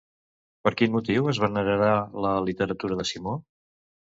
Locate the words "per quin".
0.67-0.95